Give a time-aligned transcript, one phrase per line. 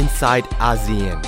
[0.00, 1.20] inside ASEAN.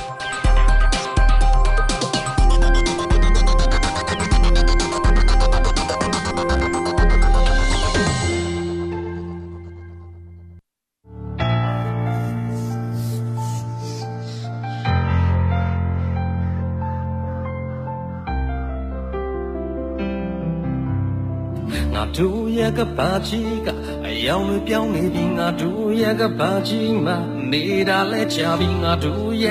[21.95, 23.69] ငါတို့ရဲ့ကပါချီက
[24.07, 29.46] အယောင်တွေပြောင်းနေပြီငါတို့ရဲ့ကပါချီမှာ Ditale ti avin a dui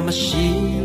[0.00, 0.82] 么行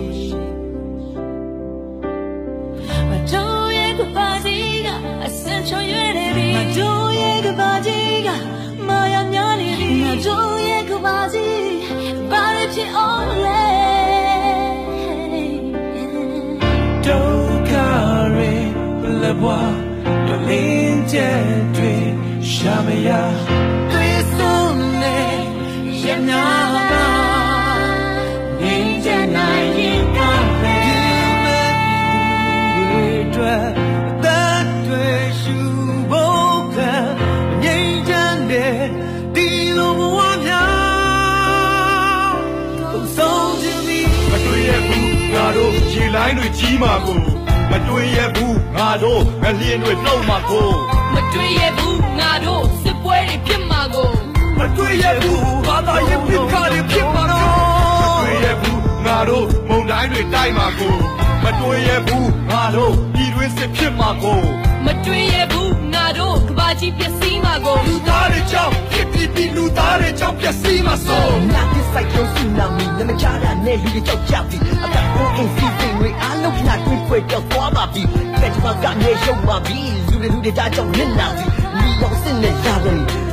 [23.07, 23.76] ？Yeah.
[46.17, 47.17] လိုင်းတွေကြီးမှာကို
[47.71, 50.67] မတွေ့ရဘူးငါတို့ငလျင်တွေလှုပ်မှာကို
[51.13, 54.09] မတွေ့ရဘူးငါတို့စစ်ပွဲတွေဖြစ်မှာကို
[54.57, 57.47] မတွေ့ရဘူးဘာသာရေးပြကားတွေဖြစ်မှာတော့
[58.01, 60.93] မတွေ့ရဘူးငါတို့မုန်တိုင်းတွေတိုက်မှာကို
[61.47, 64.39] မတွေ့ရဘူးငါတို့ပြည်တွင်းစစ်ဖြစ်မှာကို
[64.85, 78.03] မတွေ့ရဘူးငါတို့ကဘာကြီးပျက်စီးမှာကိုလူသားတွေကြောင့်ဖြစ်ပြီးပြီးလူသားတွေကြောင့်ပျက်စီးမှာဆိုနာတစ်ဆိုင်ကျုံစုနာမီနမချားတာနဲ့လူတွေကြောက်ကြပြီအသက်ကိုအင်းစီစိတ်တွေအားလုံးနာတွေ့ခွေတော့သွားပါပြီ
[78.39, 81.45] ကဲဒီမှာကနေရုံပါပြီလူတွေလူတွေဒါကြောင့်နစ်နာပြီ
[81.77, 83.26] မိတော့စင်နေကြတယ်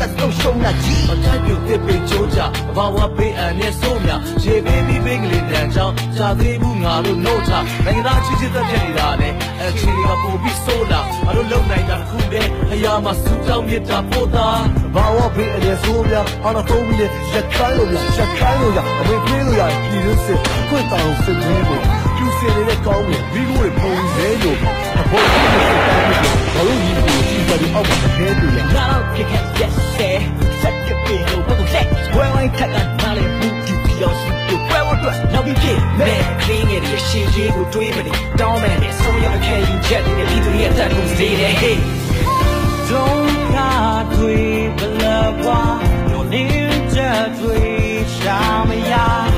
[0.00, 2.40] လူတွေအသက်ဆုံးရှုံးတာကြီးအတိုင်းပြုတ်တစ်ပိတ်ချိုးကြ
[2.76, 4.10] ဘာဝပေးအပ်နဲ့ဆိုးမြ
[4.44, 14.48] ရေပေးပြီးပင်ကလေးတန်ချောင်းဇာသေးဘူးငါတို့နှုတ်ထားနိုင်ငံသားချစ်ချစ်သက်ဖြစ်နေတာနဲ့အခြေအနေကပိုပြီးဆိုးလာငါတို့လုံနိုင်တာတစ်ခုတည်းအရာမှာစူတောင်းမြတ်တာပို့တာ
[14.94, 21.80] ဘာဝဘေးအရေဆိုးများအာနာတိုမီရဲ့ရက်ခိုင်းလို့ရရက်ခိုင်းလို့ရအမေပြေးလို့ရပြည်လို့စစ်ခွင့်တောင်စစ်သေးကို
[22.16, 24.58] ကျူစင်နေတဲ့ကောင်းမြင်မိကိုတွေပုံစဲလို့
[25.00, 26.22] အဖို့စစ်တောင်းပြီး
[26.54, 27.09] ဘာလို့ဒီ
[27.50, 30.22] ဝယ်ပြီးအောက်မှာမသေးသူရဲ့ Now you can get there
[30.60, 31.80] စက်ကြပြင်းလို့ပုံစံ
[32.16, 41.78] ဝယ်ဝိုင်းထက်ကနားလေဘူးဒီပြောစီတို့ဝယ်ဝတ်တော့နောက်ပြီးဖြစ်မယ် clean ရတဲ့ရှင်းကြီးကိုတွေးမနေတောင်းမယ်နဲ့ဆုံးရအခဲယူချက်တွေနဲ့ဒီသူရဲ့အတက်ကိုစေးတယ် Hey
[42.88, 44.28] don't got to
[44.78, 47.58] believe what you're in just we
[48.14, 49.29] ရှာမရ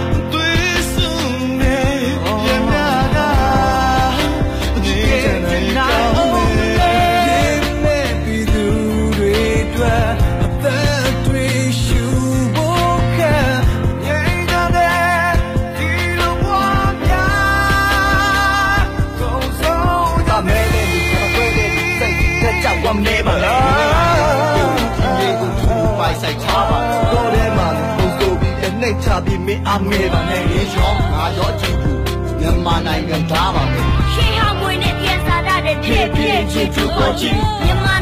[29.80, 32.00] ပြီးမင်းအငဲပါနဲ့ရေရောငါရောကြည့်ဘူး
[32.38, 33.80] မြန်မာနိုင်ငံသားပါပဲ
[34.12, 37.94] ရှင်ဟောင်းမွေနဲ့ပြန်စားတတ်တဲ့ဖြစ်ဖြစ်ချင်းသူကိုချင်းမြန်မာ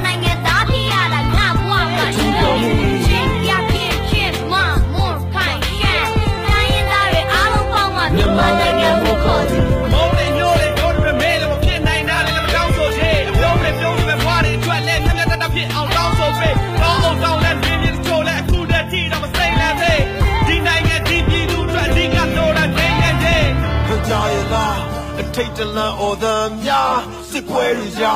[25.36, 26.94] ထိတ်တလန့်အော်the များ
[27.32, 28.16] စစ်ပွဲတွေကြာ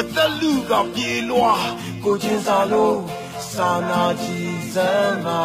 [0.00, 1.64] အသက်လူကပြေးလွှား
[2.04, 2.96] ကိုချင်းစာလို့
[3.52, 5.42] စာနာကြည်စမ်းပါ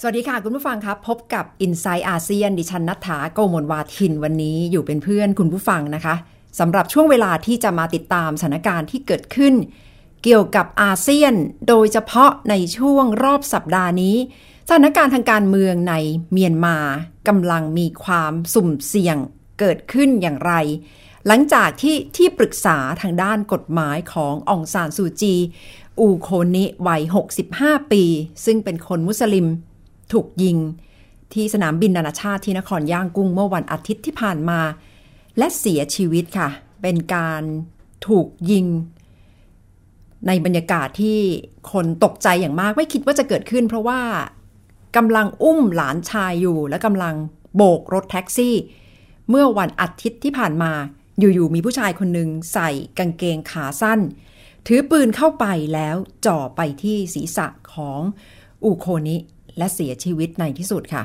[0.00, 6.14] สวัสดีค่ะ คุณผู้ฟังครับ พบกับ i n s i ซ e ์อาเซียนดิฉันนัฐาโกมลวาทินวันนี้อยู่เป็นเพื่อนคุณผู้ฟังนะคะ
[6.60, 9.54] สำหรับช่วงเวลาที่จะมาติดตามสถานการณ์ที่เกิดขึ้น
[10.24, 11.34] เกี่ยวกับอาเซียน
[11.68, 14.16] โดยเฉพาะในช่วงรอบสัปดาห์นี้
[14.71, 15.95] สถานการณ์ทางการเมืองใน
[16.31, 16.77] เมียนมา
[17.27, 19.17] กำลังมีความสุ่มเสี่ยง
[19.59, 20.53] เกิดขึ้นอย่างไร
[21.27, 25.35] หลังจากที่ที่ปรึกษาทางด้านกฎหมายขององซานซูจี
[25.99, 27.01] อูโคนิวัย
[27.45, 28.03] 65 ปี
[28.45, 29.47] ซึ่งเป็นคนมุสลิม
[30.13, 30.57] ถูกยิง
[31.33, 34.59] ที่สนามบินนานาชาติที่นครย่างกุ้งเมื่อวันอาทิตย์ที่ผ่านมา
[35.37, 36.49] และเสียชีวิตค่ะ
[36.81, 37.43] เป็นการ
[38.07, 38.65] ถูกยิง
[40.27, 41.19] ในบรรยากาศที่
[41.71, 44.01] คนตกใจอย่างมากไม่คิดว่าจะเกิดขึ้น เพราะว่า
[44.95, 47.15] กำลังอุ้มหลานชายอยู่ และกำลัง
[47.55, 48.55] โบกรถแท็กซี่
[49.29, 50.71] เมื่อวันอาทิตย์ที่ผ่านมา
[51.19, 53.99] อยู่ๆมีผู้ชายคนหนึ่งใส่กางเกงขาสั้น
[54.67, 55.95] ถือปืนเข้าไปแล้ว
[56.25, 58.01] จ่อไปที่ศีรษะของ
[58.63, 59.17] อูโคนิ
[59.57, 61.03] และเสียชีวิตในที่สุดค่ะ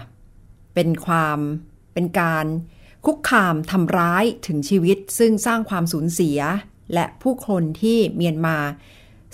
[0.75, 1.39] เป็นความ
[1.95, 2.47] เป็นการ
[3.07, 6.39] คุกคามทำร้ายถึงชีวิต ซึ่งสร้างความสูญเสีย
[6.95, 8.57] และผู้คนที่เมียนมา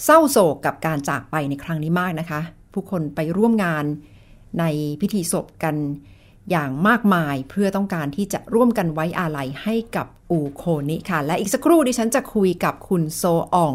[0.05, 2.41] เศร้าโศกกับการจากไปในครั้งนี้มากนะคะ
[2.73, 3.85] ผู้คนไปร่วมงาน
[4.58, 4.64] ใน
[5.00, 5.76] พิธีศพกัน
[6.50, 13.23] อย่างมากมายเพื่อต้องการที่จะร่วมกันไว้อาลัยให้กับอูโคนิค่ะ และอีกสักครู่ดิฉันจะคุยกับคุณโซ
[13.55, 13.75] ออง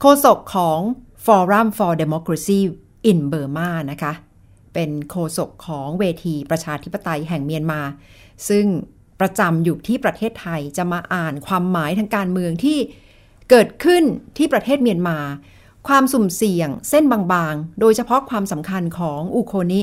[0.00, 0.80] โฆษกของ
[1.24, 2.60] Forum for Democracy
[3.10, 4.12] in Burma นะคะ
[4.74, 7.80] เป็นโฆษกของเวทีประชาธิปไตยแห่งเมียนมา
[8.48, 8.66] ซึ่ง
[9.20, 12.78] ประจำอยู่ที่ประเทศไทยจะมาอ่านความหมายทางการเมืองที่
[13.50, 14.02] เกิดขึ้น
[14.36, 15.18] ที่ประเทศเมียนมา
[15.88, 19.80] ความสุ่มเสี่ยง เส้นบางๆ โดยเฉพาะความสำคัญของอูโคนิ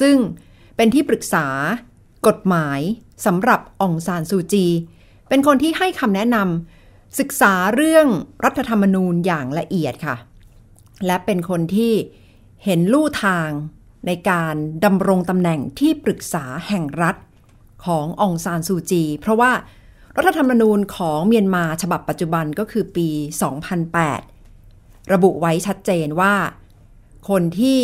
[0.00, 0.16] ซึ่ง
[0.76, 1.46] เป็นที่ปรึกษา
[2.26, 2.80] กฎหมาย
[3.26, 4.66] สำหรับองซานซูจี
[5.28, 8.06] เป็นคนที่ให้คำแนะนำศึกษาเรื่อง
[8.44, 10.16] รัฐธรรมนูญอย่างละเอียดค่ะ
[11.06, 11.92] และเป็นคนที่
[12.64, 13.50] เห็นลู่ทาง
[14.06, 14.54] ในการ
[14.84, 17.16] ดำรงตำแหน่งที่ปรึกษาแห่งรัฐ
[17.86, 19.52] ขององซานซูจี เพราะว่า
[20.16, 23.08] รัฐธรรมนูญของเมียนมาฉบับปัจจุบันก็คือปี
[24.30, 26.34] 2008 ระบุไว้ชัดเจนว่า
[27.28, 27.80] คนที่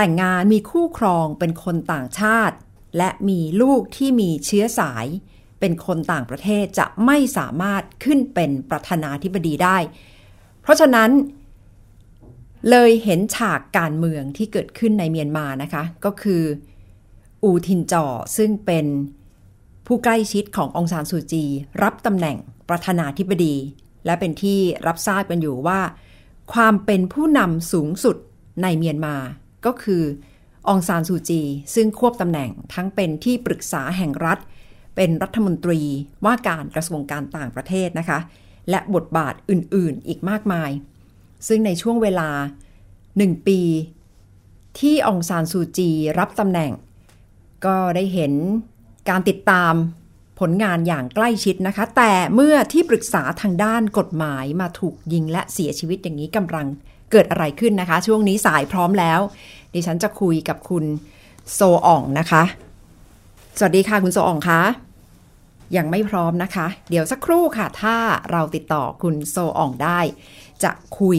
[0.00, 2.56] แต่งงานมีคู่ครองเป็นคนต่างชาติ
[2.98, 5.06] และมีลูกที่มีเชื้อสาย
[5.60, 9.78] เป็นคนต่างประเทศจะไม่สามารถขึ้นเป็นประธานาธิบดีได้
[10.62, 11.10] เพราะฉะนั้น
[12.70, 16.42] เลยเห็นฉากการเมืองที่เกิดขึ้นในเมียนมานะคะ ก็คือ
[17.42, 18.06] อูทินจอ
[18.36, 18.86] ซึ่งเป็น
[19.86, 21.44] ผู้ใกล้ชิดขององซานซูจี
[21.82, 22.36] รับตำแหน่ง
[22.68, 23.54] ประธานาธิบดี
[24.06, 25.80] และเป็นที่รับทราบกันอยู่ว่า
[26.52, 28.16] ความเป็นผู้นำสูงสุด
[28.62, 29.16] ในเมียนมา
[29.66, 30.02] ก็คือ
[30.68, 31.42] องซานซูจี
[31.74, 34.38] ซึ่งควบตำแหน่งทั้งเป็นที่ปรึกษาแห่งรัฐ
[34.96, 35.80] เป็นรัฐมนตรี
[36.24, 38.18] ว่าการกระทรวงการต่างประเทศนะคะ
[38.70, 40.70] และบทบาทอื่นๆอีกมากมาย
[41.48, 42.30] ซึ่งในช่วงเวลา
[43.16, 43.60] หนึ่งปี
[44.80, 46.72] ที่องซานซูจีรับตำแหน่ง
[47.66, 48.32] ก็ได้เห็น
[49.08, 49.74] การติดตาม
[50.40, 56.66] ผลงานอย่างใกล้ชิดนะคะ แต่เมื่อที่ปรึกษาทางด้านกฎหมายมาถูกยิงและเสียชีวิตอย่างนี้กำลัง
[57.12, 59.20] เกิดอะไรขึ้นนะคะ ช่วงนี้สายพร้อมแล้ว
[59.74, 60.84] ดิฉันจะคุยกับคุณ
[61.52, 62.42] โซอ่องนะคะ
[63.58, 64.60] สวัสดีค่ะคุณโซอ่องคะ
[65.76, 67.96] ยังไม่พร้อมนะคะ เดี๋ยวสักครู่ค่ะ ถ้า
[68.30, 70.00] เราติดต่อคุณโซอ่องได้
[70.64, 71.18] จะคุย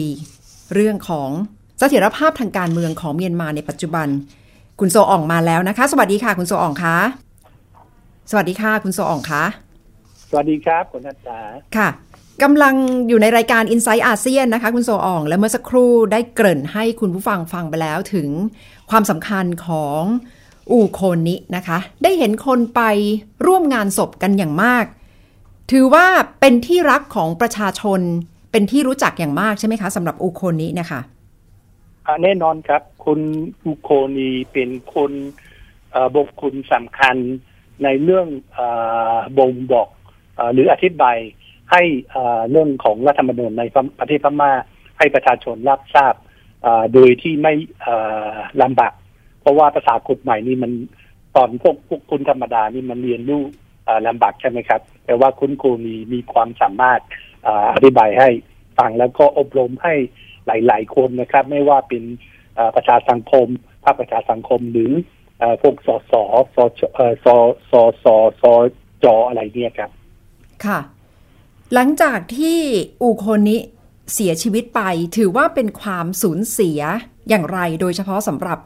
[0.74, 1.30] เรื่องของ
[1.78, 4.08] เสถียรภาพทางการเมืองของเมียนมาในปัจจุบัน
[4.80, 6.96] คุณโซอ่องมาแล้วนะคะ สวัสดีค่ะ คุณโซอ่องคะ
[8.30, 9.42] สวัสดีค่ะ คุณโซอ่องคะ
[10.30, 11.40] สวัสดีครับคุณนัทตา
[11.76, 11.88] ค่ะ
[12.42, 12.74] กำลัง
[13.08, 18.28] อยู่ในรายการ i n s i ซต์อาเซียนนะคะ คุณโซอ่อง และเมื่อสักครู่ได้เกริ่นให้คุณผู้ฟังฟังไปแล้วถึง
[18.90, 20.02] ความสำคัญของ
[20.72, 22.82] อูโคนนินะคะ ได้เห็นคนไป
[23.46, 24.84] ร่วมงานศพกันอย่างมาก
[25.70, 26.06] ถือว่า
[26.40, 28.00] เป็นที่รักของประชาชน
[28.52, 31.00] เป็นที่รู้จักอย่างมากใช่ไหมคะสำหรับอูโคนนินะคะ
[32.22, 33.20] แน่นอนครับ คุณ
[33.64, 35.12] อุโคนีเป็นคน
[36.16, 37.16] บุคคลสำคัญ
[37.84, 38.26] ในเรื่อง
[38.56, 38.60] อ
[39.38, 39.88] บ่งบอก
[40.38, 41.16] อหรืออธิบาย
[41.70, 41.82] ให้
[42.50, 43.62] เรื่องของรัฐธรรมนูญใน
[44.00, 44.52] ประเทศพม่า
[44.98, 46.14] ให้ประชาชนรับทราบ
[46.94, 47.52] โดยที่ไม่
[48.62, 48.92] ลำบาก
[49.40, 50.72] เพราะว่าภาษากฎหมายนี่มัน
[51.36, 53.42] ตอนพวกพวกคุณธรรมดานี่มันเรียนรู้
[54.08, 57.00] ลำบากใช่ไหมครับ แต่ว่าคุณครูมีมีความสามารถ
[57.74, 58.28] อธิบายให้
[58.78, 59.94] ฟังแล้วก็อบรมให้
[60.46, 62.04] หลาย ๆ คนนะครับ ไม่ว่าเป็น
[62.76, 63.46] ประชาสังคม
[63.84, 64.92] ภาคประชาสังคมหรือ
[65.62, 66.12] พวกสส
[66.54, 66.56] ส
[67.24, 67.26] ส
[67.70, 67.72] ส
[68.04, 68.06] ส
[68.42, 68.44] ส
[69.04, 69.90] จอะไรเนี่ยครับ
[70.64, 70.80] ค่ะ
[71.74, 72.58] หลังจากที่
[73.02, 73.58] อูโคนนิ
[74.14, 74.80] เสียชีวิตไป
[75.16, 76.80] ถือว่าเป็นความสูญเสีย
[77.28, 78.58] อย่างไรโดยเฉพาะสำหรับ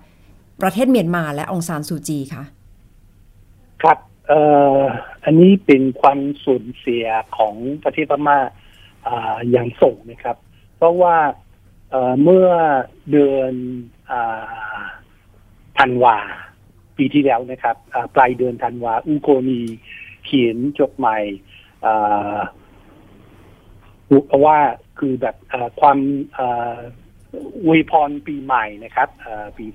[0.62, 2.44] ประเทศเมียนมาและองซานซูจีคะ
[3.82, 4.40] ครับเอ่
[4.78, 4.82] อ
[5.24, 7.06] อันนี้เป็นความสูญเสีย
[7.36, 8.38] ของประเทศพม่า
[9.06, 10.36] อ่าอย่างส่งนะครับ
[10.76, 11.16] เพราะว่า
[12.22, 12.48] เมื่อ
[13.10, 13.52] เดือน
[15.78, 16.16] ธันวา
[16.96, 17.76] ปีที่แล้วนะครับ
[18.14, 19.60] ปลายเดือนธันวาอุโกนี
[20.24, 21.22] เขียนจดหมาย
[24.30, 24.58] อ่าะว่า
[24.98, 25.36] คือแบบ
[25.80, 25.98] ความ
[26.34, 26.76] เอ่อ
[27.64, 29.08] อวยพรปีใหม่นะครับ
[29.58, 29.66] ปี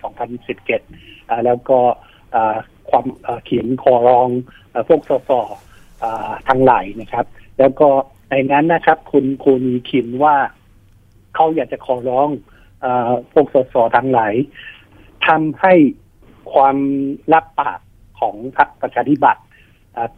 [0.67, 1.79] 2017 แล้วก็
[2.89, 3.05] ความ
[3.46, 4.29] เขียนขอร้อง
[4.74, 5.31] อพวกสส
[6.03, 7.25] อ่าทั้งหลนะครับ
[7.60, 7.89] แล้วก็
[8.29, 10.36] ในนั้นนะครับ คุณคุณเขียนว่า
[11.36, 12.29] เขาอยากจะขอร้อง
[12.84, 12.86] อ
[13.34, 14.22] พวกสสทั้งหล
[15.27, 15.74] ทำให้
[16.53, 16.77] ความ
[17.34, 17.79] รับปาก
[18.19, 19.46] ของพรรคประชาธิปัตย์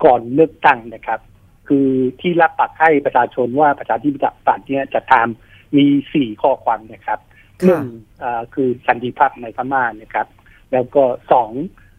[0.04, 1.20] ก่อนเลือกตั้งนะครับ
[1.68, 1.88] คือ
[2.22, 4.10] ที่รับปากให้ประชาชนว่าประชาธิ
[4.48, 7.20] ปัตย์เนี่ยจะทำมีสี่ข้อความนะครับ
[7.66, 7.86] หนึ่ง
[8.24, 10.28] อ่าคือสันติภาพในพม่านะครับ
[10.72, 11.52] แล้วก็สอง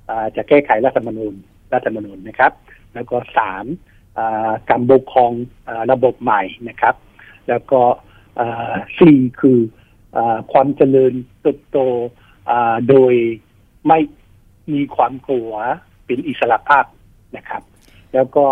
[0.09, 1.35] อาจะแก้ไขรัฐธรรมนูญ
[1.73, 2.53] รัฐธรรมนูญนะครับ
[2.95, 3.65] แล้วก็สาม
[4.19, 5.33] อ่าการปกครอง
[5.69, 6.95] อ่าระบบใหม่นะครับ
[7.49, 7.81] แล้วก็
[8.41, 9.59] อ่าสี่คือ
[10.17, 11.79] อาความเจริญเติบโต
[12.51, 13.15] อ่าโดย
[13.89, 13.99] ไม่
[14.73, 15.51] มีความกลัว
[16.05, 16.85] เป็นอิสระภาพ
[17.37, 17.63] นะครับ
[18.15, 18.45] แล้วก็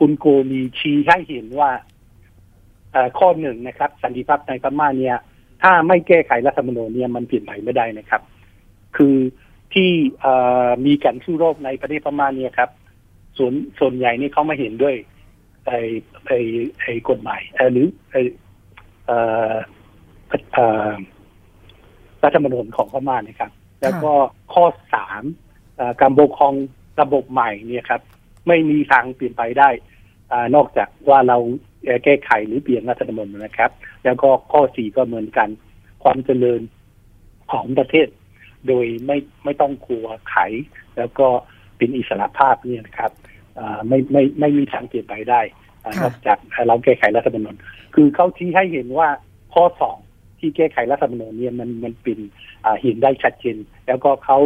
[0.00, 1.70] คุณโกมีชี้ให้เห็นว่า
[2.92, 5.18] เอ่อข้อหนึ่งนะครับ สันติภาพในพม่าเนี่ย
[5.62, 8.22] ถ้าไม่แก้ไขรัฐธรรมนูญเนี่ยมันเปลี่ยนใหม่ไม่ได้นะครับ
[8.96, 9.16] คือ
[9.74, 9.90] ที่
[10.20, 10.34] เอ่
[10.66, 12.70] อมีการสู้รบในประเทศพม่าเนี่ยครับ
[13.38, 14.96] ส่วนส่วนใหญ่นี่เขาไม่เห็นด้วย
[15.66, 15.78] ไอ้
[16.26, 16.38] ไอ้
[16.80, 18.20] ไอ้กฎหมายเอ่อหรือไอ้
[19.06, 19.18] เอ่
[19.52, 19.54] อ
[20.52, 20.90] เอ่อ
[22.24, 23.52] รัฐธรรมนูญของพม่านะครับ
[23.82, 24.12] แล้วก็
[24.52, 24.64] ข้อ
[24.94, 25.22] สาม
[25.76, 26.54] เอ่อการปกครอง
[27.00, 28.02] ระบบใหม่เนี่ยครับ
[28.48, 29.68] ไม่มีทางเปลี่ยนไปได้
[30.32, 31.38] อานอกจากว่าเรา
[31.84, 33.70] เอ่อแก้ไขหรือเปลี่ยนรัฐธรรมนูญนะครับ
[34.04, 35.48] แล้วก็ข้อสี่ก็เหมือนกัน
[36.02, 36.60] ความเจริญ
[37.52, 38.08] ของประเทศ
[38.66, 40.36] โดยไม่ไม่ต้องกลัวไข
[40.96, 41.26] แล้วก็
[41.76, 43.12] เป็นอิสระภาพเนี่ยนะครับ
[43.58, 45.40] อ่าไม่ไม่ไม่มีทางเปลี่ยนไปได้
[45.84, 47.56] อ่าค่ะนอกจากเราแก้ไขรัฐธรรมนูญ
[47.94, 49.08] คือเขาชี้ให้เห็นว่า
[49.54, 49.98] ข้อสอง
[50.38, 52.18] ที่แก้ไขรัฐธรรมนูญเนี่ยมันมันเป็น
[52.64, 53.56] อ่าเห็นได้ชัดเจน
[53.86, 54.38] แล้วก็เขา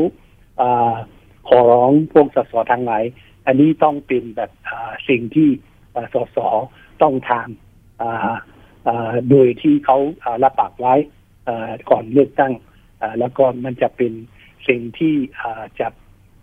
[0.61, 0.95] อ่า
[1.49, 3.05] ขอร้องพวกสสทางหลาย
[3.47, 5.74] อันนี้ต้องเป็นแบบอ่าสิ่งที่อ่า
[6.15, 6.39] สส
[7.03, 9.99] ต้องทำโดยที่เขา
[10.43, 10.95] รับปากไว้
[11.91, 12.53] ก่อนเลือกตั้ง
[13.19, 14.13] แล้วก็มันจะเป็น
[14.69, 15.15] สิ่งที่
[15.81, 15.89] จะ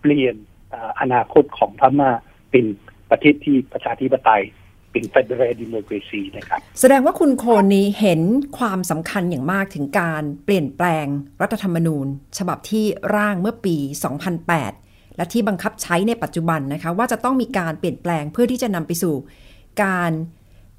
[0.01, 0.35] เปลี่ยน
[0.73, 2.11] ออนาคตของพม่า
[2.51, 2.65] เป็น
[3.09, 4.43] ประเทศที่ประชาธิปไตย
[4.91, 8.21] เป็น federal democracy นะครับ แสดงว่าคุณโคนี้เห็น
[8.57, 11.05] ความสำคัญอย่างมากถึงการเปลี่ยนแปลง
[11.41, 13.75] รัฐธรรมนูญ ฉบับที่ร่างเมื่อปี
[14.41, 19.15] 2008 และที่บังคับใช้ในปัจจุบันนะคะว่าจะต้องมีการเปลี่ยนแปลงเพื่อที่จะนำไปสู่
[19.83, 20.11] การ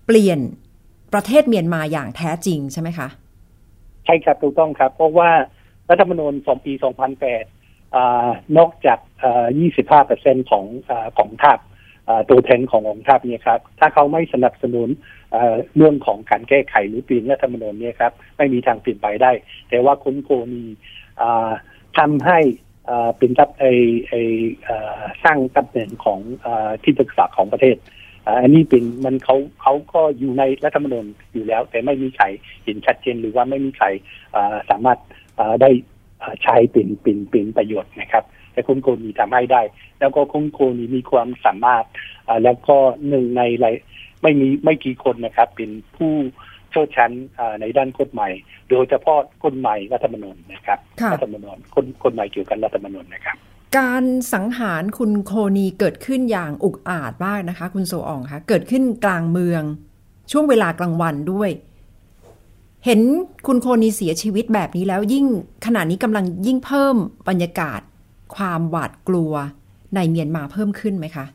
[0.07, 0.39] เปลี่ยน
[1.13, 3.09] ประเทศเมียนมาอย่างแท้จริงใช่ไหมคะ
[4.05, 5.31] ใช่ครับถูกต้องครับ เพราะว่า
[5.89, 6.73] รัฐธรรมนูญของปี
[7.39, 7.99] 2008อ
[8.59, 9.47] นอกจากอ่า
[10.03, 11.59] 25เปอร์เซ็นของอของทัพ
[12.31, 14.89] ตัวแทนขององค์ทัพเนี่ยครับ ถ้าเขาไม่สนับสนุน
[15.77, 19.33] เรื่องของการแก้ไขหรือเปลี่ยนรัฐธรรมนูญเนี่ยครับ ไม่มีทางเปลี่ยนไปได้
[19.69, 20.65] แต่ว่าคุณโกนี
[21.99, 22.39] ทำให้
[23.19, 23.65] เป็นตับไอ
[24.09, 24.15] ไอ
[25.25, 26.47] สร้างตำแหน่งของอ
[26.83, 27.77] ที่ปรึกษาของประเทศ
[28.43, 32.27] อันนี้เป็นมันเขาเขาก็อยู่ในรัฐธรรมนูญอยู่แล้ว แต่ไม่มีใคร
[32.65, 33.87] เห็นชัดเจนหรือว่าไม่มีใคร
[34.71, 34.99] สามารถ
[35.63, 35.71] ได้
[36.43, 39.63] ใช้เป็นเป็นเป็นประโยชน์นะครับ แต่คุณโกนีทำให้ได้
[40.01, 41.85] แล้วก็คุณโกนีมีความสามารถ
[42.45, 42.77] แล้วก็
[43.09, 43.43] หนึ่งใน
[44.23, 46.15] ไม่มีไม่กี่คนนะครับ เป็นผู้
[46.73, 48.33] เชี่ยวชาญอ่าในด้านกฎหมาย
[48.71, 53.37] โดยเฉพาะกฎหมายรัฐธรรมนูญนะครับค่ะรัฐธรรมนูญกฎกฎหมายเกี่ยวกับรัฐธรรมนูญนะครับ
[53.79, 59.63] การสังหารคุณโคนีเกิดขึ้นอย่างอุกอาจมากนะคะ คุณโซอองคะเกิดขึ้นกลางเมือง
[60.31, 61.51] ช่วงเวลากลางวันด้วย
[62.85, 63.01] เห็น
[63.47, 65.27] คุณโคนีเสียชีวิตแบบนี้แล้วยิ่ง
[65.67, 66.97] ขณะนี้กำลังยิ่งเพิ่ม
[67.29, 67.81] บรรยากาศ
[68.37, 69.33] ความหวาดกลัว
[69.95, 71.27] ในเมียนมาเพิ่มขึ้นไหมคะ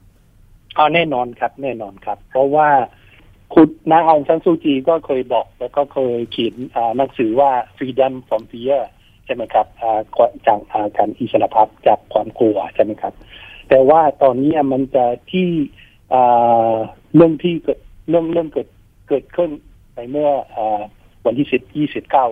[0.78, 2.68] อ๋อแน่นอนครับ แน่นอนครับ เพราะว่า
[3.54, 6.56] คุณนางองซันซูจีก็เคยบอก แล้วก็เคยเขียน
[6.98, 8.82] หนังสือว่า freedom from fear
[9.26, 9.68] ใช่ไหมครับ
[10.48, 10.60] จาก
[10.98, 13.14] การอิสระภาพจากความกลัวใช่ไหมครับ
[13.70, 15.50] แต่ว่าตอนนี้มันจะที่
[17.16, 18.68] เรื่องที่เกิดเรื่องเรื่องเกิด
[19.10, 19.50] เกิดขึ้น
[19.96, 20.58] ในเมื่ออ
[21.26, 22.28] วันที่สิบยี่สิบเก้า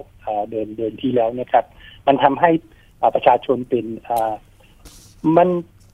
[0.49, 1.65] เดือนเดือนที่แล้วนะครับ
[2.07, 2.51] มันทำให้
[3.15, 3.85] ประชาชนเป็น
[5.37, 5.49] มัน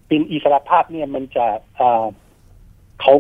[0.07, 1.45] เป็นอิสระภาพเนี่ยมันจะ
[3.01, 3.13] เขา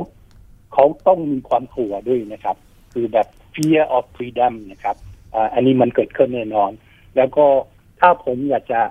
[0.73, 2.55] เขาต้องมีความกลัวด้วยนะครับ
[2.93, 4.95] คือแบบ fear of freedom นะครับ
[5.33, 6.71] อ่าอันนี้มันเกิดขึ้นแน่นอน
[7.15, 7.45] แล้วก็
[7.99, 8.81] ถ้าผมอยากจะ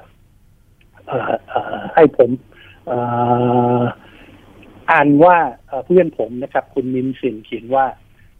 [1.06, 2.30] เอ่อเอ่อให้ผม
[2.86, 2.98] เอ่
[3.80, 3.82] อ
[4.90, 7.84] อ่านว่าเอ่อเพื่อนผมนะครับ คุณมินสินเขียนว่า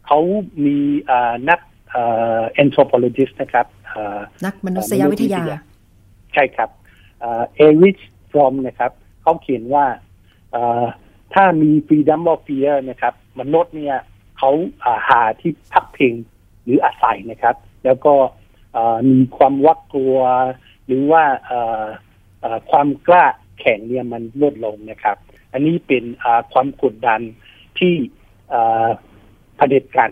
[0.05, 0.19] เขา
[0.65, 0.77] มี
[1.09, 2.03] อ่านักเอ่
[2.39, 5.43] อ anthropologist นะครับอ่านักมนุษยวิทยา
[6.33, 6.69] ใช่ครับ
[7.21, 7.99] เอริช
[8.31, 9.85] ฟรอมนะครับ เขาเขียนว่า
[11.31, 13.97] เอ่อถ้ามี freedom of fear นะครับมนุษย์เนี่ย
[14.37, 14.51] เขา
[14.83, 16.13] อ่าหาที่พักพิง
[16.63, 18.13] หรืออาศัยนะครับ แล้วก็
[18.73, 20.17] เอ่อมีความวักกลัว
[20.87, 21.85] หรือว่าเอ่อ
[22.41, 23.25] เอ่อความกล้า
[23.59, 25.17] แข็งเนี่ยมันลดลงนะครับ
[25.53, 27.21] อันนี้เป็นอ่าความกดดัน
[27.79, 27.93] ที่
[28.53, 28.87] อ่า
[29.57, 30.11] เผด็จการ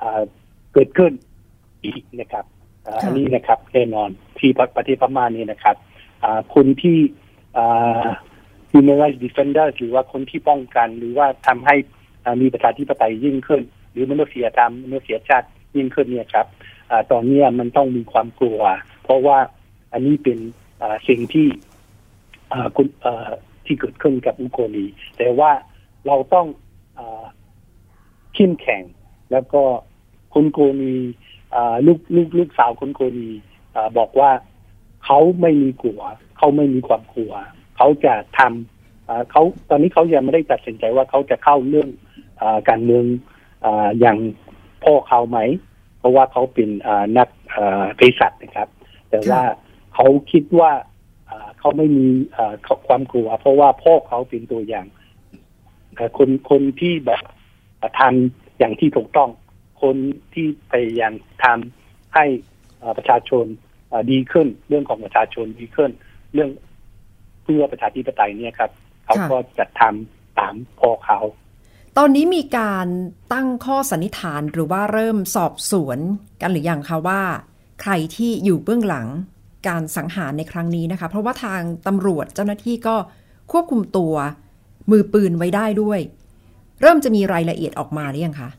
[0.00, 0.22] อ่า
[0.72, 1.12] เกิดขึ้น
[1.84, 2.44] อีกนะครับ
[2.86, 5.76] อ่าค่ะอันนี้นะครับแน่นอนที่ประเทศพม่านี่นะครับ
[6.22, 6.98] อ่าคนที่
[7.56, 8.04] อ่า
[8.72, 11.76] human rights defender หรือว่าคนที่ป้องกัน หรือว่าทำให้
[12.40, 13.62] มีประชาธิปไตยยิ่งขึ้น
[13.92, 16.46] หรือมนุษยธรรมมนุษยชาติยิ่งขึ้นเนี่ยครับ
[16.90, 18.60] อตอนนี้มันต้องมีความกลัว
[19.04, 19.38] เพราะว่า
[19.92, 20.38] อันนี้เป็น
[21.08, 21.46] สิ่งที่
[22.76, 22.86] คุณ
[23.66, 24.84] ที่เกิดขึ้นกับอุโกนี
[25.18, 25.50] แต่ว่า
[26.06, 26.46] เราต้อง
[28.34, 28.82] เข้มแข็ง
[29.32, 29.62] แล้วก็
[30.34, 30.94] คุณโกนี
[31.86, 33.30] ลูกลูกลูกสาวคุณโกนี
[33.98, 34.30] บอกว่า
[35.04, 36.00] เขาไม่มีกลัว
[36.38, 37.32] เขาไม่มีความกลัว
[37.82, 41.88] เขาจะทำอ่าเขาตอนนี้เขายังไม่ได้ตัดสินใจว่าเขาจะเข้าเรื่อง
[42.40, 43.04] อาการเมือง
[43.64, 44.18] อาอย่าง
[44.84, 45.38] พ่อเขาไหม
[45.98, 48.68] เพราะว่าเขาเป็นอ่านักอ่าเภสัชนะครับ
[49.10, 49.42] แต่ว่า
[49.94, 50.72] เขาเขาคิดว่า
[51.28, 52.06] อ่าเขาไม่มี
[52.36, 52.54] อ่า
[52.88, 54.86] ความกลัว เพราะว่าพ่อเขาเป็นตัวอย่าง
[55.94, 57.20] เอ่อคนคนที่แบบ
[58.00, 59.30] ทำอย่างที่ถูกต้อง
[59.82, 59.96] คน
[60.32, 61.12] ที่พยายาม
[61.44, 62.24] ทำให้
[62.82, 63.44] อ่าประชาชน
[63.90, 65.90] อ่าดีขึ้น เรื่องของประชาชนดีขึ้น
[66.34, 68.70] เรื่องเพื่อประชาธิปไตยเนี่ยครับ
[69.04, 71.20] เขาก็จะทำตามพ่อเขา
[71.98, 72.86] ตอนนี้มีการ
[73.32, 75.98] ตั้งข้อสันนิษฐานหรือว่าเริ่มสอบสวน
[76.40, 77.22] กันหรือยังคะว่า
[77.82, 79.08] ใครที่อยู่เบื้องหลัง
[79.68, 82.96] การสังหารในครั้งนี้นะคะ เพราะว่าทางตำรวจเจ้าหน้าที่ก็
[83.52, 84.14] ควบคุมตัว
[84.90, 86.00] มือปืนไว้ได้ด้วย
[86.80, 88.50] เริ่มจะมีรายละเอียดออกมาหรือยังคะ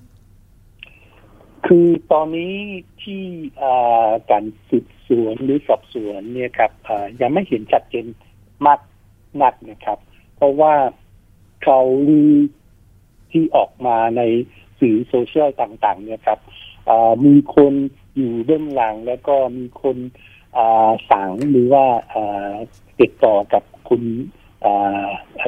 [1.68, 2.54] คือตอนนี้
[3.02, 3.22] ที่
[3.62, 8.06] อ่าการสืบสวนหรือสอบสวนเนี่ยครับอ่ายังไม่เห็นชัดเจน
[8.66, 8.80] มาก
[9.44, 10.00] นักนะครับ
[10.36, 10.74] เพราะว่า
[11.64, 12.32] เขาลือ
[13.32, 14.22] ที่ออกมาใน
[14.80, 16.40] สื่อโซเชียลต่างๆ เนี่ยครับ
[17.26, 17.74] มีคน
[18.16, 19.98] อยู่เบื้องหลังแล้วก็มีคน
[21.12, 21.86] สั่งหรือว่า
[23.00, 24.02] ติดต่อกับคุณ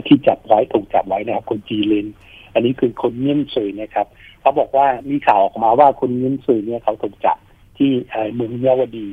[0.07, 2.07] ที่จับไว้ถูกจับไว้นะครับคนจีเลน
[2.53, 4.07] อันนี้คือคนเงียนซุยนะครับ
[4.41, 7.37] เขาบอกว่ามีข่าวออกมาว่าคนเงียนซุยเนี่ยเขาถูกจับ
[7.77, 9.07] ที่เอ่อเมืองเยาวดี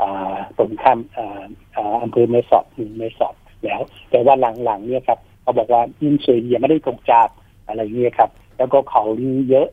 [0.00, 1.42] อ่าตรงข้ามอ่า
[1.76, 3.34] อ่าอำเภอแม่สอดเมืองแม่สอด
[3.64, 4.34] แล้ว แต่ว่า
[4.64, 7.28] หลังๆเนี่ยครับเขาบอกว่าเงียนซุยยังไม่ได้ถูกจับ
[7.66, 9.68] อะไรเงี้ยครับ แล้วก็เขาลือเยอะ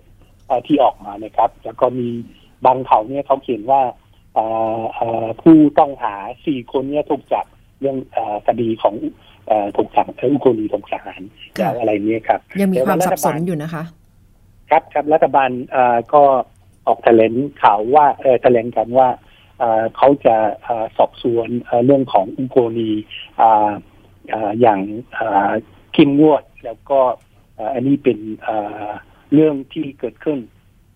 [0.48, 2.08] เอ่อที่ออกมานะครับ แล้วก็มี
[2.65, 3.82] บางเขาเนี่ยเขาเขียนว่า
[4.38, 6.15] อ่าอ่าผู้ต้องหา
[6.46, 7.46] สี่คนเนี่ยถูกจับ
[7.80, 8.96] เรื่องอ่าคดีของ
[9.48, 11.22] เอ่อถูกสังเอ่ออุโกลีถูกสังหาร
[11.60, 13.84] ค่ะแล้วอะไรเนี้ยครับ ยังมีความแต่สับสนรัฐาลอยู่นะคะ
[14.70, 16.24] ครับครับรัฐบาลเอ่อก็
[16.88, 19.08] ออกแถลงข่าวว่าเออแถลงกันว่า
[19.98, 20.36] เขาจะ
[20.98, 21.50] สอบสวน
[21.86, 22.91] เรื่องของอุโกนี
[23.41, 23.72] อ่า
[24.33, 24.79] อ่าอย่าง
[25.17, 25.51] อ่า
[25.93, 27.00] เข้มงวด แล้วก็
[27.74, 28.17] อันนี้เป็น
[29.33, 30.39] เรื่องที่เกิดขึ้น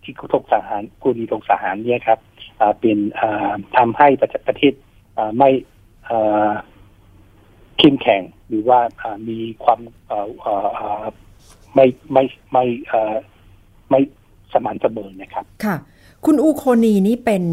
[0.03, 2.19] ที่กทกสาหารกุนีทกสาหารเนี่ยครับ
[2.79, 4.07] เป็นอ่าทำให้
[4.47, 4.73] ประเทศ
[5.37, 5.49] ไม่
[7.77, 8.79] เข้มแข็งหรือว่า
[9.29, 9.79] มีความ
[11.75, 12.63] ไม่ไม่ไม่
[13.89, 13.99] ไม่
[14.53, 15.77] สมานเสมอนะครับ ค่ะ
[16.29, 17.43] คุณอูโคนีนี่เป็น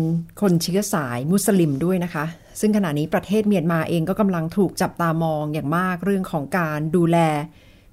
[0.40, 2.24] คนเชื้อสายมุสลิมด้วยนะคะ
[2.60, 7.18] ซึ่งขณะนี้ประเทศเมียนมาเองก็กำลังถูกจับตามองอย่างมากเรื่องของการดูแล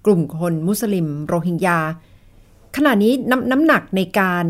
[0.06, 1.80] กลุ่มคนมุสลิม โรฮิงญา
[2.78, 4.46] ขณะนี้น้ำน้ำหนักในการ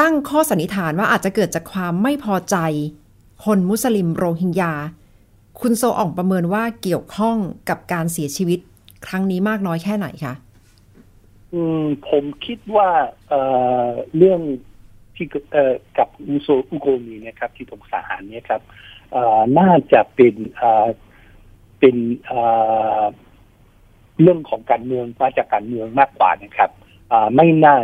[0.00, 2.56] ตั้งข้อสันนิษฐานว่าอาจจะเกิดจากความไม่พอใจ
[3.44, 4.72] คนมุสลิมโรฮิงญา
[5.60, 7.36] คุณโซอ่องประเมินว่าเกี่ยวข้อง
[7.68, 8.58] กับการเสียชีวิต
[9.06, 10.34] ครั้งนี้มากน้อยแค่ไหนคะ
[11.52, 12.88] อืมผมคิดว่า
[13.28, 14.40] เเรื่อง
[15.16, 18.62] ที่เอ่อกับอุโซอุโกนีเนะครับ ที่ถูกสาหารเนี่ยครับ
[19.12, 20.86] เอ่อน่าจะเป็นเอ่อ
[21.78, 21.96] เป็น
[22.26, 22.40] เอ่
[23.00, 23.02] อ
[24.20, 26.70] เรื่องของการเมืองมาจากการเมืองมากกว่านะครับ
[27.12, 27.76] อ่าไม่น่า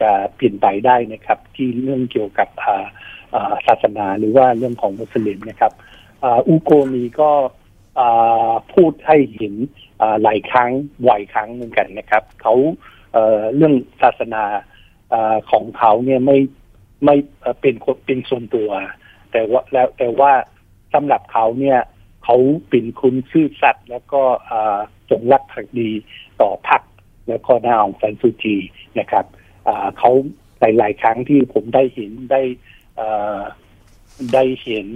[0.00, 5.72] จะเปลี่ยนไปได้นะครับ ที่เรื่องเกี่ยวกับอ่าศาสนาหรือว่าเรื่องของมุสลิมนะครับ
[6.22, 7.30] อ่าอุโกนีก็
[8.74, 9.54] พูดให้เห็น
[10.22, 10.70] หลายครั้ง
[11.06, 12.54] บ่อยครั้งเหมือนกันนะครับ เขา
[13.56, 14.44] เรื่องศาสนา
[15.50, 16.38] ของเขาเนี่ยไม่
[17.04, 17.16] ไม่
[17.60, 18.70] เป็นคนเป็นส่วนตัว
[19.32, 20.32] แต่ว่าแล้วแต่ว่า
[20.94, 21.78] สำหรับเขาเนี่ย
[22.24, 22.36] เขา
[22.68, 24.22] เป็นคุณซื่อสัตย์แล้วก็
[25.10, 25.90] จงรักภักดี
[26.40, 26.82] ต่อพรรค
[27.28, 28.56] แล้วก็นางองซานซูจี
[28.98, 29.24] นะครับ
[29.66, 30.10] อ่าเขา
[30.60, 32.42] หลาย ๆ ครั้งที่ผมได้เห็นได้
[34.34, 34.86] ได้เห็น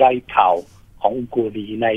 [0.00, 0.56] ได้ข่าว
[1.00, 1.88] ของอุกูรีใน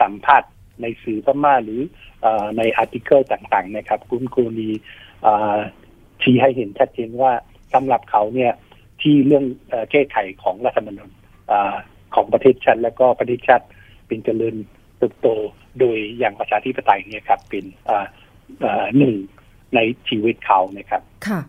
[0.00, 0.50] สัมภาษณ์
[0.82, 1.80] ในสื่อพม่าหรือ
[2.24, 4.70] อในอาร์ติเคิลต่าง ๆ นะครับ คุณครูนี
[6.22, 7.32] ชี้ให้เห็นชัดเจนว่า
[7.72, 8.52] สำหรับเขาเนี่ย
[9.04, 11.10] ที่เรื่องเอ่อแก้ไขของรัฐธรรมนูญ
[12.14, 13.66] ของประเทศชาติและก็ประเทศชาติ
[14.06, 14.54] เป็นเจริญ
[14.98, 15.28] เติบโต
[15.78, 17.64] โดยอย่างประชาธิปไตยเนี่ยครับเป็น
[18.98, 19.14] หนึ่ง
[19.74, 21.40] ในชีวิตเขานะครับค่ะ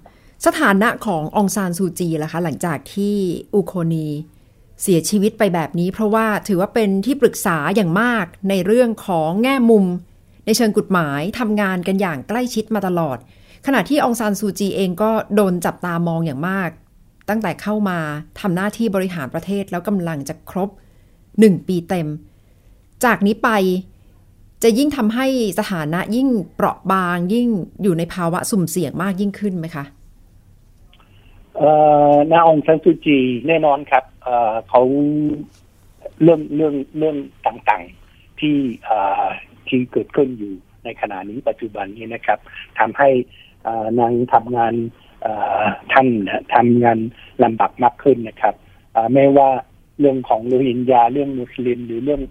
[0.46, 3.15] สถานะขององซานซูจีล่ะคะ หลังจากที่
[3.54, 4.08] อูโคนี
[4.82, 9.86] เสียชีวิตไปแบบนี้ เพราะว่าถือว่าเป็นที่ปรึกษาอย่างมากในเรื่องของแง่มุม
[10.46, 13.18] ในเชิงกฎหมายทำงานกันอย่างใกล้ชิดมาตลอด
[13.65, 16.70] ขณะที่องซานซูจีเองก็โดนจับตามองอย่างมาก
[17.29, 17.97] ตั้งแต่เข้ามา
[18.39, 20.69] ทำหน้าที่บริหารประเทศแล้วกำลังจะครบ
[21.39, 22.07] หนึ่งปีเต็ม
[23.05, 23.49] จากนี้ไป
[24.63, 25.27] จะยิ่งทำให้
[25.59, 27.47] สถานะยิ่งเปราะบางยิ่ง
[27.81, 29.85] อยู่ในภาวะสุ่มเสี่ยงมากยิ่งขึ้นไหมคะ
[31.57, 31.71] เอ่
[32.11, 34.81] อนาองซันซูจีแน่นอนครับเเขา
[36.21, 38.57] เรื่องเรื่องเรื่องต่างๆที่
[39.67, 42.39] ที่เกิดขึ้นอยู่ในขณะนี้ปัจจุบันนี้นะครับ
[42.79, 43.09] ทำให้
[43.99, 44.73] นางทำงาน
[45.91, 46.07] ท่าน
[46.53, 46.99] ทำงาน
[47.43, 48.55] ลำบากมากขึ้นนะครับ
[48.93, 49.49] เอ่ว่า
[49.99, 52.21] เรื่องของโรฮิงญาเรื่องมุสลิม หรือเรื่อง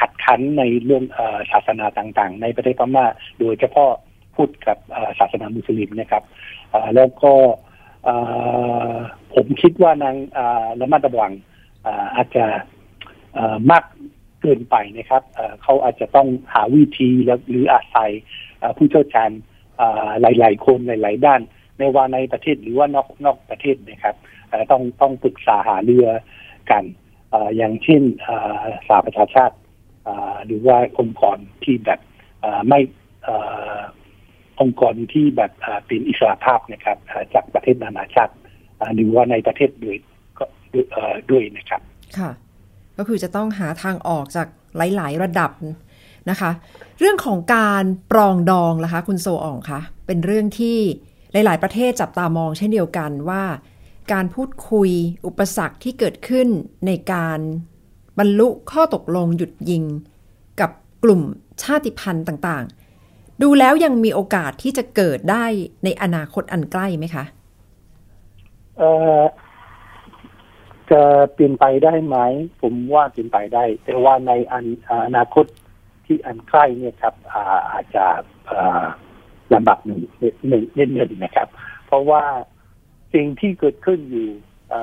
[0.00, 1.04] ขัดขันในเรื่อง
[1.52, 3.06] ศาสนาต่างๆ ในประเทศพม่า
[3.38, 3.90] โดยเฉพาะ
[4.36, 4.78] พูดกับ
[5.18, 6.22] ศาสนามุสลิมนะครับ
[6.96, 7.32] แล้วก็
[9.34, 11.32] ผมคิดว่านางเอ่อระมัดระวัง
[11.82, 12.44] เอ่อาจจะ
[13.70, 13.84] มาก
[14.40, 15.22] เกินไปนะครับ
[15.62, 17.10] เขาอาจจะต้องหาวิธี
[17.50, 18.10] หรืออาศัย
[18.76, 19.30] ผู้เชี่ยวชาญ
[20.20, 21.40] หลาย ๆ คนหลาย ๆ ด้าน
[21.78, 24.16] ไม่ว่าในประเทศหรือว่านอกนอกประเทศนะครับ
[24.70, 26.06] ต้องต้องปรึกษาหาเรือ
[26.70, 26.84] กัน
[27.32, 28.02] ออย่างเช่น
[28.86, 29.56] สหประชาชาติ
[30.46, 32.00] หรือว่าองค์กรที่แบบ
[32.68, 32.80] ไม่
[34.60, 35.52] องค์กรที่แบบ
[35.86, 36.98] เป็นอิสระภาพนะครับ
[37.34, 38.34] จากประเทศนานาชาติ
[38.94, 39.96] หรือว่าในประเทศด้วย
[40.38, 40.44] ก็
[41.30, 41.80] ด้วยนะครับ
[42.18, 42.30] ค่ะ
[42.98, 45.50] ก็คือจะต้องหาทางออกจากหลาย ๆ ระดับ
[46.30, 46.50] นะคะ
[47.00, 50.78] เรื่องของการปรองดองล่ะคะ คุณโซอ่องคะเป็นเรื่องที่
[51.34, 53.44] หลาย ๆ ประเทศจับตามองเช่นเดียวกันว่า
[54.12, 54.90] การพูดคุย
[55.26, 56.48] อุปสรรคที่เกิดขึ้น
[56.86, 57.40] ในการ
[58.18, 59.84] บรรลุข้อตกลงหยุดยิง
[60.60, 60.70] กับ
[61.04, 61.22] กลุ่ม
[61.62, 62.64] ชาติพันธุ์ต่าง
[63.04, 65.44] ๆ ดูแล้วยังมีโอกาสที่จะเกิดได้
[65.84, 67.24] ในอนาคตอันใกล้ไหมคะ
[68.78, 69.20] เอ่อ
[70.90, 72.16] จะเปลี่ยนไปได้ไหม
[72.60, 75.44] ผมว่าเปลี่ยนไปได้ แต่ว่าในอนอ่าอนาคต
[76.04, 78.04] ที่อันใกล้เนี่ยครับอาอาจจะ
[79.52, 80.00] ลำบากหนึ่ง
[80.48, 81.48] หนึ่งนิดหนึ่งนะครับ
[81.86, 82.22] เพราะว่า
[83.14, 84.28] สิ่งที่เกิดขึ้นอยู่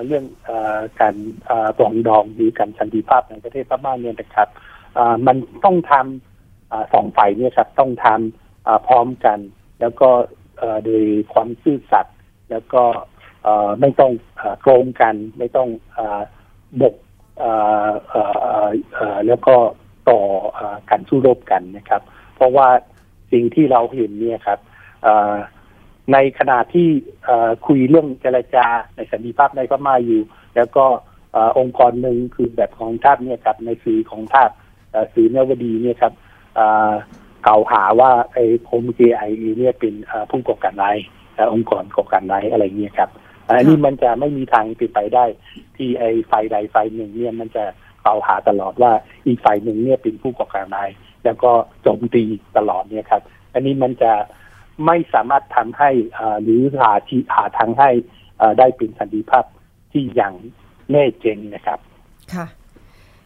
[0.07, 0.51] เรื่องอ
[0.99, 1.15] การ
[1.49, 4.47] อ่าปรองดองหรือการสันติภาพในประเทศพม่าเนี่ยนะครับ
[5.27, 9.39] มันต้องทำอสองฝ่ายเนี่ยครับต้องทำพร้อมกัน
[9.81, 10.09] แล้วก็
[10.85, 12.17] โดยความซื่อสัตย์
[12.51, 12.83] แล้วก็
[13.81, 15.99] ไม่ต้องเอ่อโกงกัน ไม่ต้องอ
[16.81, 16.95] บก
[19.27, 19.55] แล้วก็
[20.09, 20.19] ต่อ
[20.57, 22.01] อการสู้รบกันนะครับ
[22.35, 22.67] เพราะว่า
[23.31, 24.59] สิ่งที่เราเห็นเนี่ยครับ
[25.03, 25.33] เอ่อ
[26.13, 26.87] ในขณะที่
[27.25, 28.65] เอ่อคุยเรื่องเจรจา
[28.95, 30.21] ในสันติภาพในพม่าอยู่
[30.55, 30.85] แล้วก็
[31.33, 34.53] เอ่อองค์กรหนึ่งคือแบบของชาติเนี่ยครับในสื่อของชาติ
[34.91, 36.13] เอ่อสื่อเนวดีเนี่ยครับ
[36.55, 36.91] เอ่อ
[37.47, 39.23] กล่าวหาว่าไอ้โคมเจไอ
[39.57, 40.97] เนี่ยเป็นเอ่อผู้ก่อการร้าย
[41.35, 43.09] เอ่อองค์กรก่อการร้ายอะไรเงี้ยครับ
[43.47, 45.25] อันนี้มันจะไม่มีทางเป็นไปได้
[45.75, 47.63] ที่ไอ้ฝ่ายใดฝ่ายหนึ่งเนี่ยมันจะ
[48.05, 48.91] กล่าวหาตลอดว่า
[49.27, 50.89] อีกฝ่ายหนึ่งเนี่ยเป็นผู้ก่อการร้าย
[51.25, 52.23] แล้วก็โจมตี
[52.57, 53.21] ตลอดเนี่ยครับ
[53.53, 54.13] อันนี้มันจะ
[54.85, 57.89] ไม่สามารถทำให้อ่าหรือหาที่หาทางให้
[58.39, 59.45] อ่าได้เป็นสันติภาพ
[59.91, 60.33] ที่อย่าง
[60.91, 61.79] แน่จริงนะครับ
[62.33, 62.45] ค่ะ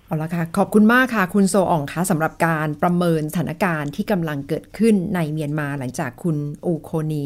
[0.05, 7.23] เอาละค่ะ ขอบคุณมากค่ะ คุณโซอ่องคะสำหรับการประเมินสถานการณ์ที่กำลังเกิดขึ้นในเมียนมาหลังจากคุณอูโคนี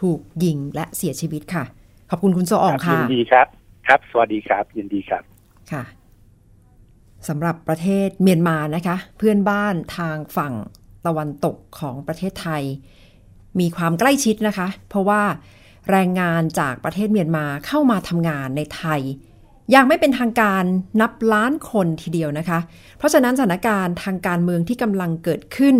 [0.00, 1.64] ถูกยิงและเสียชีวิตค่ะ
[2.10, 3.46] ขอบคุณคุณโซอ่องยิค่ะนดีครับ
[3.86, 5.22] ครับ สวัสดีครับ ยินดีครับ
[5.72, 5.82] ค่ะ
[7.28, 10.54] สำหรับประเทศเมียนมานะคะ เพื่อนบ้านทางฝั่ง
[11.06, 12.62] ตะวันตกของประเทศไทย
[13.60, 15.22] มีความใกล้ชิดนะคะ เพราะว่า
[15.90, 19.00] แรงงานจากประเทศเมียนมาเข้ามาทำงานในไทย
[19.74, 20.64] ยังไม่เป็นทางการ
[21.00, 22.58] นับล้านคนทีเดียวนะคะ
[22.98, 25.76] เพราะฉะนั้นสถานการณ์ทางการเมืองที่กำลังเกิดขึ้น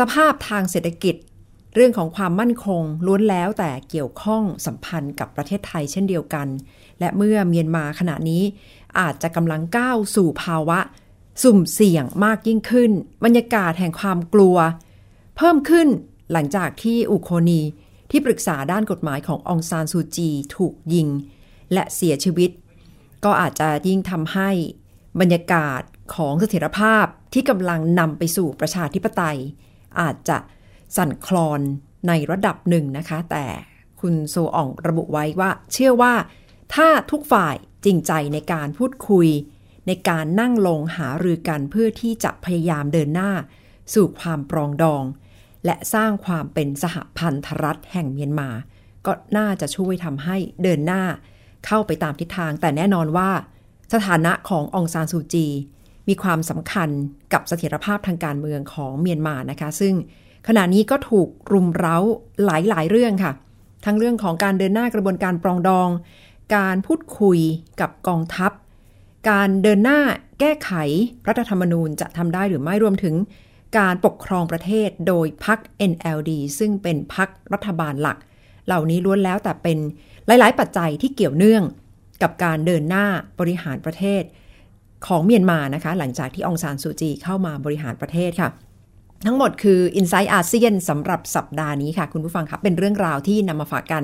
[0.00, 1.16] สภาพทางเศรษฐกิจ
[1.74, 6.46] เรื่องของความมั่นคงล้วนแล้วแต่เกี่ยวข้องสัมพันธ์กับประเทศไทยเช่นเดียวกัน
[7.00, 8.42] และเมื่อเมียนมาขณะนี้
[9.00, 10.78] อาจจะกำลังก้าวสู่ภาวะ
[11.42, 12.90] สุ่มเสี่ยงมากยิ่งขึ้น
[13.24, 14.56] บรรยากาศแห่งความกลัว
[15.36, 15.88] เพิ่มขึ้น
[16.32, 17.60] หลังจากที่อุโคนี
[18.10, 21.08] ที่ปรึกษาด้านกฎหมายขององซานซูจีถูกยิง
[21.72, 22.50] และเสียชีวิต
[23.24, 24.50] ก็อาจจะยิ่งทำให้
[25.20, 25.82] บรรยากาศ
[26.14, 29.38] ของเสถียรภาพที่กำลังนำไปสู่ประชาธิปไตย
[30.00, 30.38] อาจจะ
[30.96, 31.60] สั่นคลอน
[32.08, 33.46] ในระดับหนึ่งนะคะ แต่
[34.00, 36.14] คุณโซอ่องระบุไว้ว่า เชื่อว่า
[36.74, 39.28] ถ้าทุกฝ่ายจริงใจในการพูดคุย
[39.86, 43.30] ในการนั่งลงหารือกันเพื่อที่จะพยายามเดินหน้า
[43.94, 45.04] สู่ความปรองดอง
[45.64, 48.50] และสร้างความเป็นสหพันธรัฐแห่งเมียนมา
[49.06, 51.02] ก็น่าจะช่วยทำให้เดินหน้า
[51.66, 53.30] เข้าไปตามทิศทาง แต่แน่นอนว่า
[53.92, 55.46] สถานะขององซานซูจี
[56.08, 56.88] มีความสำคัญ
[57.32, 59.94] กับเสถียรภาพทางการเมืองของเมียนมานะคะ ซึ่ง
[60.48, 61.98] ขณะนี้ก็ถูกรุมเร้า
[62.44, 63.32] หลายๆ เรื่องค่ะ
[63.84, 65.88] ทั้งเรื่องของการเดินหน้ากระบวนการปรองดอง
[66.56, 67.38] การพูดคุย
[67.80, 68.52] กับกองทัพ
[69.30, 70.00] การเดินหน้า
[70.40, 70.70] แก้ไข
[71.28, 73.14] รัฐธรรมนูญจะทำได้หรือไม่รวมถึง
[73.78, 75.58] การปกครองประเทศโดยพรรค
[75.90, 78.18] NLD ซึ่งเป็นพรรครัฐบาลหลัก
[78.66, 79.78] เหล่านี้ล้วนแล้วแต่เป็น
[80.26, 81.62] หลาย ๆ ปัจจัยที่เกี่ยวเนื่อง
[82.22, 83.06] กับการเดินหน้า
[83.40, 84.22] บริหารประเทศ
[85.06, 88.50] ของเมียนมานะคะ หลังจากที่องซานซูจีเข้ามาบริหารประเทศค่ะ
[89.26, 94.02] ทั้งหมดคือ i n s i ซต์อาเซียนสำหรับสัปดาห์นี้ค่ะ คุณผู้ฟังครับเป็นเรื่องราวที่นำมาฝากกัน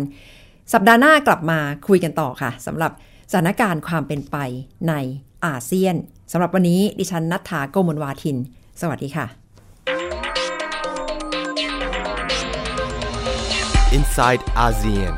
[0.72, 2.92] สัปดาห์หน้ากลับมาคุยกันต่อค่ะสำหรับ
[3.30, 4.36] สถานการณ์ความเป็นไป
[4.88, 4.94] ใน
[5.46, 5.94] อาเซียน
[6.32, 8.36] สำหรับวันนี้ดิฉันนัทธาโกมลวาทิน
[8.80, 9.26] สวัสดีค่ะ
[13.98, 15.14] Inside ASEAN